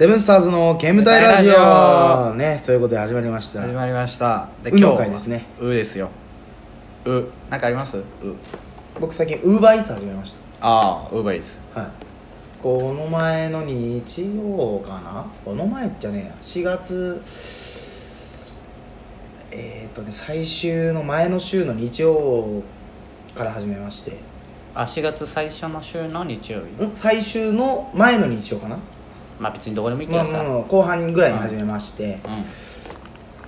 [0.00, 2.34] セブンスターズの煙たいラジオ。
[2.34, 3.60] ねということで始まりました。
[3.60, 4.48] 始まりました。
[4.64, 5.44] でうのは会ですね。
[5.60, 6.08] うですよ。
[7.04, 7.24] う。
[7.50, 7.98] なんかあります？
[7.98, 8.04] う。
[8.98, 10.32] 僕最近ウーバーイーツ始めまし
[10.62, 11.58] ああウーバーイーツ。
[11.74, 11.90] たはい。
[12.62, 15.26] この前の日曜かな？
[15.44, 16.32] この前じゃねえや。
[16.40, 17.22] 4月
[19.50, 22.62] えっ、ー、とね最終の前の週の日曜
[23.34, 24.16] から始めまして。
[24.74, 26.84] あ4月最初の週の日曜日？
[26.86, 26.96] ん？
[26.96, 28.78] 最終の前の日曜かな、
[29.40, 32.44] まあ別にどこでもいいけまあ、どさもう後半ぐらいに始めまして、うん。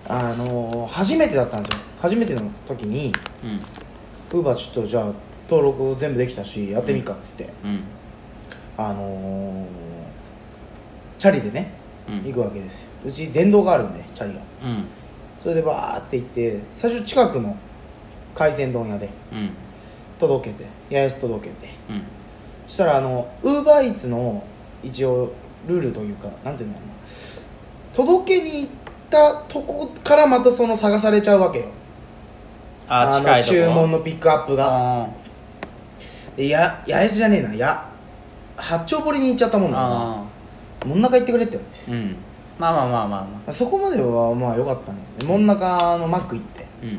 [0.08, 1.82] あのー初めてだったんですよ。
[2.00, 3.12] 初めての時に
[3.44, 4.38] うん。
[4.38, 5.12] ウーバーちょっとじゃあ
[5.48, 7.80] 登録全部できたしやってみっかっつって、うん。
[8.78, 9.66] あのー
[11.18, 11.72] チャリでね
[12.08, 12.24] うん。
[12.24, 12.88] 行くわけですよ。
[13.04, 14.40] うち電動があるんでチャリが。
[14.64, 14.84] うん。
[15.36, 17.54] それでバーって行って最初近くの
[18.34, 19.50] 海鮮丼屋でうん。
[20.18, 21.68] 届けて八重洲届けて。
[21.90, 22.02] うん。
[22.66, 24.42] そしたらあのウーバーイーツの
[24.82, 25.32] 一応
[25.66, 26.76] ルールというかなんていうの
[27.92, 28.72] 届けに行っ
[29.10, 31.66] たとこからまたその探されちゃうわけよ。
[31.66, 31.70] の
[32.88, 35.02] あ近いとこ注文のピックアップが。
[35.04, 35.08] あ
[36.36, 37.54] でや八重洲じゃねえな。
[37.54, 37.86] や
[38.56, 40.26] 八丁堀に行っちゃったもんだあか
[40.80, 41.90] ら門中行ってくれって言われて。
[41.90, 42.16] うん。
[42.58, 44.98] まあまあまあまあまそこまではまあ良かったね。
[45.18, 46.62] で門中のマック行って。
[46.62, 46.98] あうん。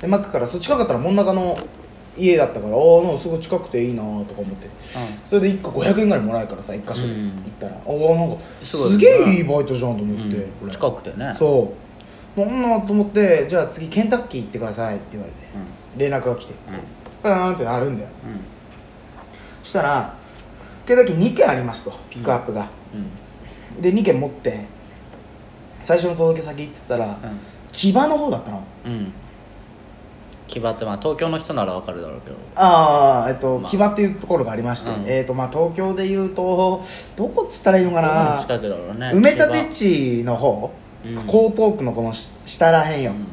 [0.00, 1.56] でマックからそっち近かったら門中の
[2.16, 4.68] 家だったからおおなんかすごい近くていいなとか思って。
[5.28, 7.28] それで1個500円ぐらいもらえるからさ1箇所でうん。
[7.28, 11.34] 行ったら、おおなんかすげえいいバイトじゃんと思って、近くてね。
[11.38, 11.72] そ
[12.36, 12.40] う。
[12.40, 15.38] なんなと思ってじゃあ次ケンタッキー行ってくださいって言われて
[15.96, 16.56] う連絡が来てん。
[17.22, 18.08] パーンってなるんだよ。
[18.26, 18.40] うん。
[19.62, 20.14] そしたら
[20.86, 22.68] ケンタッキー2軒ありますとピックアップが、
[23.76, 23.82] うん。
[23.82, 24.66] で2軒持って
[25.82, 27.16] 最初の届け先っつったら、
[27.72, 28.62] 木場の方だったの。
[28.84, 29.12] うんうん
[30.52, 32.36] 木場ってまあ東京の人ならわかるだろうけど。
[32.56, 33.70] ああえっと、まあ。
[33.70, 35.04] 木場っていうところがありまして、うん。
[35.06, 36.84] えっとまあ東京でいうと
[37.16, 38.38] どこっつったらいいのかな？
[38.38, 40.70] 近くだろうね埋め立て地の方、
[41.04, 41.12] うん。
[41.12, 43.26] 江東区のこのし下らへんよ、うん。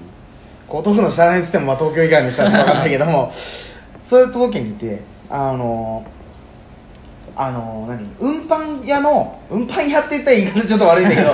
[0.69, 3.31] 江東区の下らへんっつっても、まあ、東京以外の人はちょっと分かんないけども
[4.09, 6.05] それ届けにいてあの
[7.35, 7.99] あの何？
[8.19, 11.31] 運搬屋の運搬屋って言ったら言い方ちょっと悪いんだけど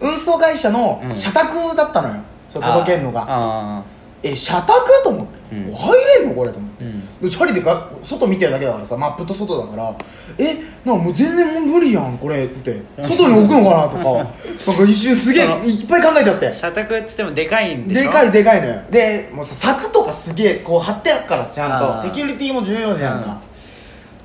[0.00, 1.16] 運送会社のうん。
[1.16, 2.14] 社宅だったのよ、
[2.50, 3.26] それ届けるのが。
[3.28, 3.82] あ
[4.24, 5.72] え社宅と思って、うん。
[5.72, 7.20] 入れんのこれと思って、うん。
[7.20, 9.94] でチャリでが外見てるだけだからさマップと外だから
[10.38, 12.82] えなんかもう全然無理やんこれって。
[13.02, 14.02] 外に置くのかなとか。
[14.72, 16.48] なんか一瞬すげえいっぱい考えちゃって。
[16.48, 18.02] あ社宅っつってもでかいんでしょ？
[18.04, 18.80] でかいでかいのよ。
[18.90, 23.40] でもうさ柵とかすげえこう張ってあるからちゃんとセキュリティも重要じゃんか、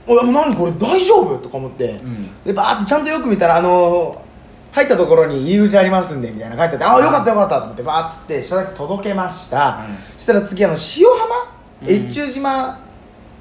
[0.06, 1.38] おい何これ大丈夫？
[1.40, 2.30] とか思って、ん。
[2.46, 4.27] でバーってちゃんとよく見たらあのー
[4.78, 9.96] 入ったところに入り口ありますんでみたいな書いてあってああよかったよかったと思ってバーッつって下だけ届けました、うん。
[10.16, 11.52] そしたら次あの塩浜、
[11.82, 11.90] うん。
[11.90, 12.78] 越中島っ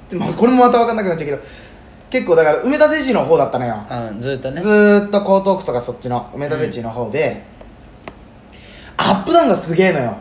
[0.09, 1.41] て、まあ、これもまた分かんなくなっちゃうけど
[2.09, 4.61] 結構だから埋め立て地の方だったのよ、うんずっとね。
[4.61, 7.43] ずーっと江東区とかそっちの埋め立て地の方で、
[8.97, 10.17] アップダウンがすげえのよ。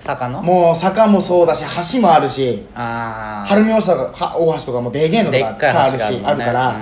[0.00, 0.42] 坂の？
[0.42, 1.64] もう坂もそうだし
[1.94, 6.80] 橋もあるしああ晴海大橋とかは大橋とかもでけえのとかあるしがあるから、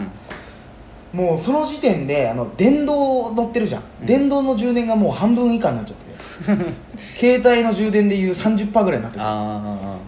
[1.12, 6.02] もうその時点であの電動乗ってるじゃん、電動の充電がもう半分以下になっちゃって。
[6.02, 6.12] て
[7.38, 9.18] 携帯の充電でいう30%ぐらいになって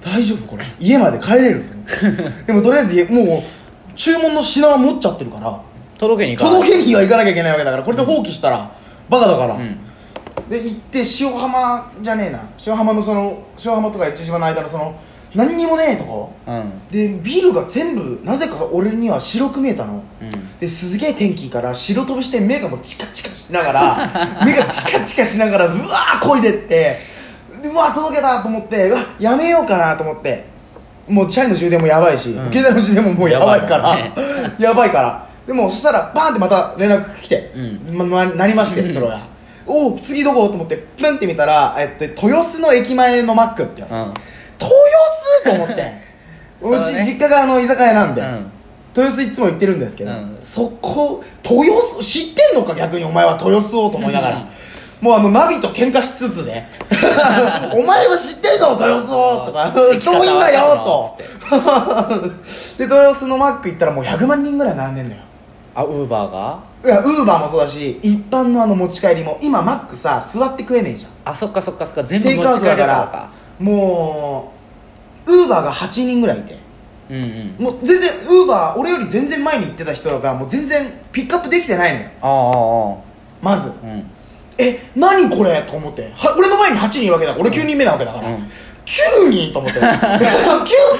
[0.08, 0.64] 大丈夫これ。
[0.80, 1.72] 家まで帰れると
[2.06, 2.30] 思って。
[2.46, 3.42] でもとりあえずもう
[3.94, 5.48] 注文の品は持っちゃってるから。
[5.48, 5.60] あ
[5.98, 7.82] 届けに行か届けには行かなきゃいけないわけだから。
[7.82, 8.70] これで放棄したら
[9.08, 9.78] バカだから、うん。
[10.48, 12.40] で行って塩浜じゃねえな。
[12.66, 14.94] 塩浜のその塩浜とか越中島の間のその
[15.34, 16.72] 何にもねえとこうん。
[16.90, 20.02] でビルが全部なぜか俺には白く見えたの。
[20.20, 20.58] うん。
[20.58, 24.10] ですげえ天気いいから白飛びして目がもうチカチカしながら
[24.46, 27.00] 目がチカチカしながらうわーこいでって
[27.62, 30.52] でうわー届けたと思ってうわやめようかなと思って。
[31.06, 32.50] もうチャリの充電もやばいし、うん。
[32.50, 34.22] 携帯の充電ももうやばいからやば
[34.58, 35.26] やばいから。
[35.46, 37.58] でもそしたらバーンってまた連絡来て、う
[37.92, 37.98] ん。
[37.98, 39.20] ままなりましてそれが
[39.66, 40.46] おお次どこ？
[40.48, 44.14] と思ってプンって見たら、えっと、豊洲の駅前のマックって言われてうん。
[44.60, 45.13] 豊洲
[45.44, 45.92] と思って
[46.60, 48.50] そうち実家があの居酒屋なんで、うん。
[48.96, 50.38] 豊洲いつも行ってるんですけど、うん。
[50.42, 54.44] そこ豊洲知ってんのか逆にお前は豊洲をと思いながら、うん。
[55.00, 56.70] もうあのナビと喧嘩しつつね
[57.74, 59.72] お前は知ってんの豊洲をとか。
[59.74, 60.00] 遠いん
[60.40, 61.16] だよわと
[62.78, 65.20] で豊洲のマック行ったらもう100万人ぐらい並んでんだよ。
[65.74, 66.58] あウーバーが？
[66.84, 71.32] いやウーバーもそうだし一般のあの持ち帰りも今マックさ座って食えねえじゃん。
[71.32, 72.04] あそっかそっかそっか。
[72.04, 73.28] 全部持ち帰れトだから。
[73.58, 74.53] もう
[75.26, 76.58] ウーバーが8人ぐらいいて。
[77.10, 77.64] うんうん。
[77.64, 82.08] もう全然ウーバー俺より全然前に行ってた人がもう全然ピックアップできてないのよ。
[82.22, 83.88] あまずあああ。
[83.88, 84.10] うん。
[84.56, 86.12] え何これと思って。
[86.14, 88.34] は俺の前に8人いるわけだ俺9人目なわけだから、うん。
[88.84, 89.80] 9人と思って。
[89.80, 89.84] 9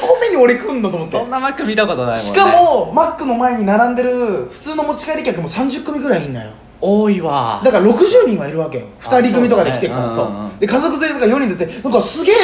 [0.00, 1.19] 個目に俺来んのと思って。
[1.19, 2.21] そんなマック見たことないもんね。
[2.21, 4.12] しかもマックの前に並んでる
[4.50, 6.50] 普通の持ち帰り客も30組ぐらいいんだよ
[6.81, 7.62] 多いわ。
[7.65, 8.87] だから60人はいるわけよ。
[9.05, 10.11] あ2人組とかで来てるから。
[10.11, 12.35] そうだねで家族連れとか4人でってなんかすげえ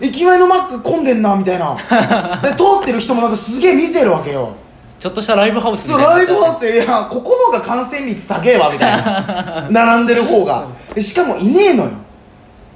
[0.00, 1.76] 駅前のマック混んでんなみたいな。
[2.42, 4.50] で通ってる人もなんかすげえ見てるわけよ。
[4.98, 9.66] ちょっとしたライブハウスそうライブハウスいやここのが感染率高えわみたいな。
[9.70, 10.66] 並んでる方が。
[10.94, 11.90] でしかもいねえのよ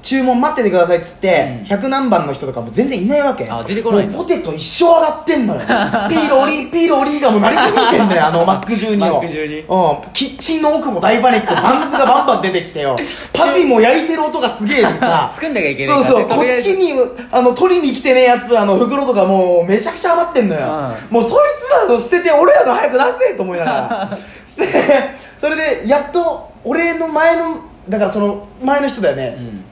[0.09, 1.77] 注文待っててくださいっつって、うん。
[1.77, 3.47] 100何番の人とかも全然いないわけ。
[3.51, 4.17] あ出てこないんだ。
[4.17, 5.61] もうポテト一生上がってんのよ。
[6.09, 9.65] ピーロリピーロリがもう鳴り響いてんだよあのマック中にマよック中にうん、
[10.15, 12.97] キッチンの奥も大パニックバンズがバンバン出てきてよ。
[13.35, 15.29] パティも焼いてる音がすげえしさ。
[15.35, 16.11] 作んなきゃいけないから。
[16.11, 16.29] そうそう。
[16.31, 16.95] こっちに
[17.31, 20.67] あの取りに来てねえやつあの袋とかもうめちゃくちゃ余ってんのよ、
[21.11, 21.33] もうそい
[21.63, 24.19] つらの捨てて俺らの早く出せと思いながら。
[24.47, 24.65] して
[25.39, 27.59] それでやっと俺の前の
[27.89, 29.65] だからその前の人だよね、うん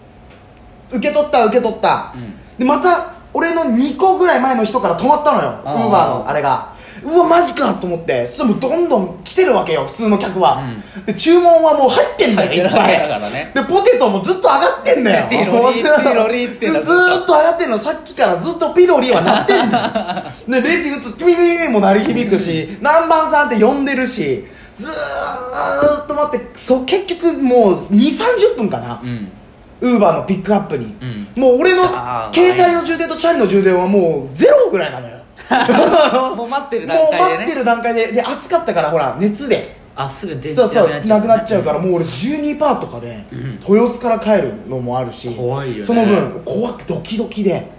[0.91, 2.35] 受け取った受け取った、うん。
[2.59, 5.51] でまた俺の2個ぐらい前の人から止まったのよ。
[5.51, 5.89] ウあー。
[5.89, 6.77] ーバーのあれが。
[7.05, 10.63] うわマジかと思ってそもうどんどん来てるわけよ普通の客は、
[11.05, 12.81] で注文はもう入ってんだよいっぱい。
[12.81, 13.53] わけだからね。
[13.55, 15.29] でポテトもずっと上がってんだよ。
[15.29, 16.83] ピロリピロリってずっ
[17.27, 20.61] と上がってんのさっきからずっとピロリは鳴ってんだよ。
[20.63, 28.25] でレジ打つピピピピも鳴り響くし南蛮さんって呼んでるしずーっと待ってそ結局もう2 3
[28.55, 29.33] 0分かな、うん
[29.81, 30.97] ウーバーのピックアップに、
[31.37, 31.43] うん。
[31.43, 35.17] もう俺のあー携帯の充電とチャリの充電はもうゼロぐらいなのよ。
[36.37, 37.37] もう待ってるもう段階でね。
[37.39, 38.13] 待ってる段階で。
[38.13, 39.77] で暑かったからほら熱で。
[39.99, 43.59] あすぐ電池そうそうなくなっちゃうからうもう俺12パーとかで、うん。
[43.67, 45.85] 豊洲から帰るのもあるし怖いよね。
[45.85, 47.71] その分怖くてドキドキで。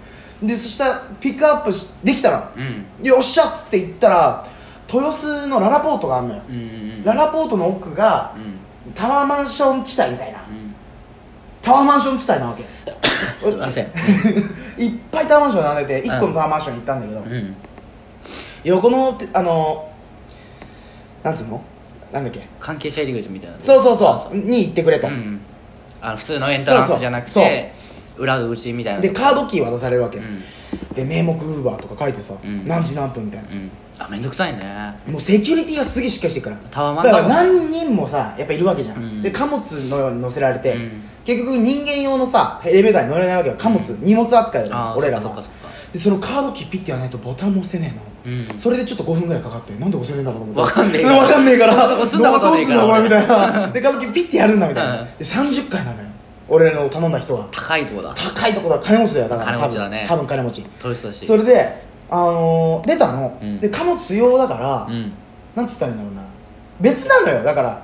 [0.42, 3.06] でそしたらピックアップしできたらうん。
[3.06, 4.46] よっしゃっつって行ったら
[4.92, 7.04] 豊洲のララポートがあるのよ、うんうん。
[7.04, 8.92] ララポートの奥がうん。
[8.94, 10.38] タワーマンション地帯みたいな。
[10.50, 10.57] うん
[11.62, 12.64] タワーマンション地帯なわけ。
[13.42, 13.84] すいません。
[14.78, 17.56] いっぱいタワーマンション並んでて1個のタワーマンションに行ったんだけど、うん。
[18.64, 19.88] 横のてあの
[21.22, 21.60] なんつうの？
[22.12, 22.46] なんだっけ？
[22.60, 24.36] 関係者入り口みたいなそうそうそう。
[24.36, 25.40] に行ってくれと、うん
[26.00, 27.72] あの普通のエントランスじゃなくて
[28.16, 30.40] 裏口みたいなでカードキー渡されるわけ、うん。
[30.94, 32.64] で名目ウーバーとか書いてさ、うん。
[32.66, 33.48] 何時何分みたいな。
[33.50, 33.70] うん。
[34.00, 34.62] あめんどくさいね。
[35.08, 36.56] もうセキュリティがすげえしっかりしてるから。
[36.70, 39.22] タワマンだから何人もさやっぱいるわけじゃん、うん。
[39.22, 43.56] で貨物のように乗せられて、うん結局人間用のさエレベーターに乗れないわけよ。
[43.58, 45.30] 貨物、荷物扱いだよ俺らが
[45.92, 47.94] でそのカードキーピッてやらないとボタンも押せね
[48.24, 48.58] えの、うん。
[48.58, 50.60] それでちょっと5分ぐらいかかってなんで押せねえんだろうと思って。
[50.62, 51.16] わかんねえから。
[51.18, 51.88] わかんねえから。
[51.96, 52.38] どうすんのお
[52.88, 53.68] 前みたいな。
[53.68, 55.06] でカードキーピッてやるんだみたいな、うん。
[55.06, 56.08] で30回なのよ。
[56.48, 58.14] 俺の頼んだ人が高いとこだ。
[58.14, 58.78] 高いとこだ。
[58.78, 59.28] 金持ちだよ。
[59.28, 60.06] だから金持ちだね。
[60.08, 60.26] 多分。
[60.26, 60.62] 多分金持ち。
[60.78, 61.26] トイスだし。
[61.26, 63.60] それであのー出たの、うん。
[63.60, 65.12] で貨物用だから、うん。
[65.54, 66.22] なんつったらいいんだろうな。
[66.80, 67.44] 別なのよ。
[67.44, 67.82] だから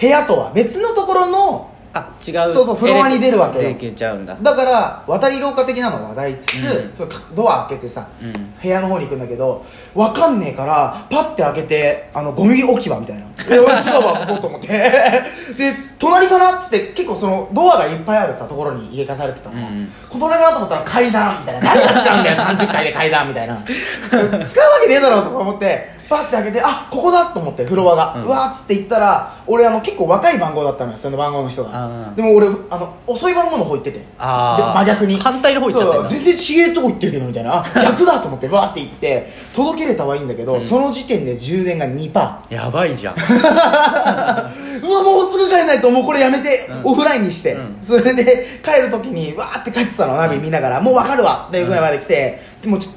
[0.00, 0.50] 部屋とは。
[0.54, 2.52] 別のところのあ違う。
[2.52, 3.74] そうそうフロアに出るわけよ。
[3.74, 4.36] ちゃうんだ。
[4.40, 6.92] だから渡り廊下的なのが大つつ、うん。
[6.92, 8.54] そのドア開けてさうん。
[8.60, 9.64] 部屋の方に行くんだけど
[9.94, 14.68] わかんねえからパッて開けてあのゴミ置き場みたいな「え俺違うわここと思って。
[15.56, 19.92] で隣かなっつって結構そのドアがいっぱいあるさところに入れ替されてたから、うん。
[20.08, 21.74] こ隣かなと思ったら階段みたいな。
[21.74, 23.56] 誰が使うんだよ30階で階段みたいな。
[23.64, 24.44] 使うわ
[24.82, 32.12] けねえだろうとか思ってパッて開けてあここだと思ってフロアが、ううんわーっつって行ったら俺あの結構若い番号だったのよその番号の人が。
[32.16, 34.04] でも俺あの遅い番号の方行ってて。
[34.18, 35.18] あ真逆に。
[35.18, 37.58] 反対の方行っちゃってんだそう全然違えとこ行ってるけどみたいな。
[37.58, 40.60] あ 逆だと思ってバーって行って届けれたはいいんだけど、うん。
[40.60, 43.14] その時点で充電が2パやばいじゃん。
[43.14, 43.28] ー
[44.88, 46.92] うわもうすぐ帰らないともうこれやめて、うん。
[46.92, 47.78] オフラインにして、うん。
[47.82, 51.46] それで帰る時にわーって帰ってたのナビ見ながら、もう分かるわ。
[51.48, 52.88] っていうぐらいまで来て、もうち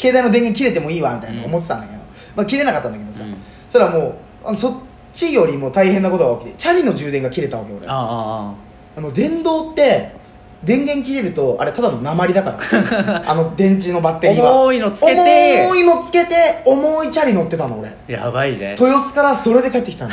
[0.00, 1.97] 携帯の電源切れてもいいわみたいな思ってたんだけど、
[2.38, 3.36] まあ、切れなかったんだけどさ、うん。
[3.68, 4.14] そしたらもう
[4.44, 4.74] あのそっ
[5.12, 7.84] ちよりも大変なことが起きてチャリの充電が切れたわけ俺。
[7.88, 8.54] あ
[8.96, 10.16] あの電動って
[10.62, 13.24] 電源切れるとあれただの鉛だから。
[13.28, 15.66] あの電池のバッテリーは重いのつけて。
[15.66, 17.88] 重いのつけて重いチャリ乗ってたの俺。
[17.88, 18.76] あやばいね。
[18.78, 20.10] 豊洲からそれで帰ってきたの。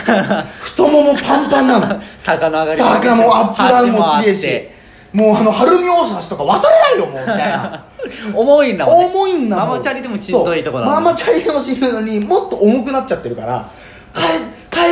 [0.61, 2.01] 太ももパンパンなの。
[2.17, 2.81] 坂の上がり。
[2.81, 4.69] 坂もアップダウンもすげえし。
[4.69, 4.74] 橋
[5.15, 7.85] もうあの晴海大橋とか渡れないよもうみたいな。
[8.35, 9.67] 重いんだもん、ね、重いんだもん。
[9.69, 11.03] ママチャリでもしんどいとこだもんそう。
[11.03, 13.69] ママチャリでもしんどいのにもっと重くなっちゃってるから
[14.13, 14.27] 帰帰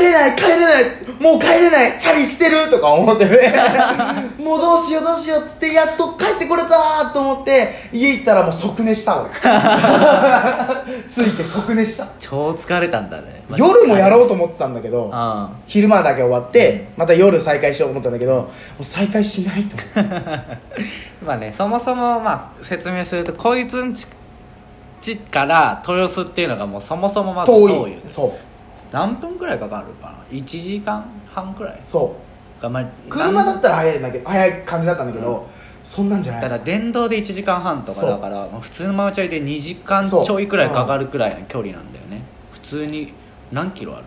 [0.04, 0.86] れない帰れない
[1.20, 3.54] もう帰れないチャリ捨てるとか思ってね。
[4.38, 9.30] もうどうしようどうしようっつってやっと帰ってこれたと思って家行ったらもう即寝した俺。
[11.10, 12.08] ついて即寝した。
[12.20, 13.44] 超疲れたんだね。
[13.56, 18.48] 夜もやろうと思ってたんだけどあ昼間だけ終わってまた夜再開しようと思ったんだけども
[18.80, 19.76] う再開しないと
[21.26, 24.08] まあねそもそもまあ説明するとこいつんち
[25.02, 27.72] ちから豊洲っていうのがもうそもそもまず遠い。
[27.72, 28.32] 遠いそう
[28.94, 31.80] 何分くらいかかるかな？1時間半くらい？
[31.82, 32.16] そ
[32.60, 32.62] う。
[32.64, 35.50] がまあ車だったら早いんだけど早い感じだったんだけど、
[35.84, 36.42] そんなんじゃない。
[36.44, 42.22] だから電動で1時間半とかだからまあ普通のママチャリで2時間ちょいくらいかかるくらいの距離なんだよね。
[42.52, 43.12] 普通に
[43.52, 44.04] 何キロある？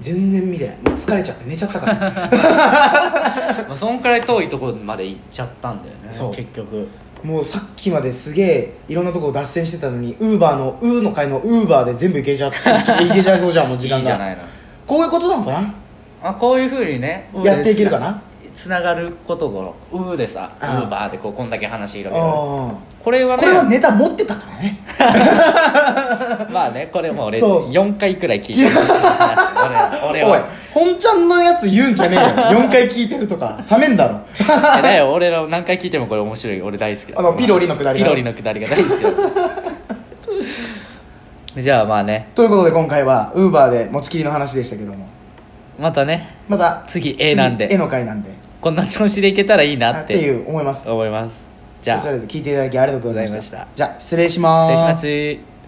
[0.00, 0.76] 全然見てない。
[0.76, 1.94] もう疲れちゃって寝ちゃったから。
[3.68, 6.34] まあ、そんくらい遠いところまで行っちゃったんだよねそう。
[6.34, 6.86] 結局
[7.24, 12.58] もうさっきまですげえいろんなとこ脱線してたのにウーバーの「ウー」の回のウーバーで全部いけちゃって
[13.04, 13.98] いけちゃいそうじゃんもう時間が。
[13.98, 14.42] いいじゃないの。
[14.86, 15.74] こういうことなのかな？
[16.22, 18.20] あこういうふうにねやっていけるかな？
[18.60, 22.26] つながることを「うー」でさ「ウーバー」でこうこんだけ話広げる。
[22.26, 24.78] あこれはねこれはネタ持ってたからね。
[26.52, 27.70] まあねこれもう俺そう。
[27.70, 28.68] 4回くらい聞いてる
[30.04, 32.26] 俺俺おいは本ちゃんのやつ言うんじゃねえよ。
[32.60, 34.20] 4回聞いてるとか冷めんだろ。
[34.78, 35.10] えだよ。
[35.10, 36.60] 俺ら何回聞いてもこれ面白い。
[36.60, 37.18] 俺大好きだ。
[37.18, 39.08] あのピロリのくだりピロリのくだりが大好きだ。
[41.56, 42.28] じゃあまあね。
[42.34, 45.06] ということで今回はウーバーで持ちきりの話でしたけども。
[45.78, 46.28] またね。
[46.46, 47.66] また次 A なんで。
[47.66, 50.88] 次絵の回なんでこんな調子でいけたらいいなっあってていう思います。
[50.88, 51.34] 思います。
[51.82, 53.62] じゃあとりあえず聞いていただきありがとうございました。
[53.62, 53.94] ありがとうございました。
[53.94, 54.76] じゃあ失礼します。
[54.76, 55.49] 失礼します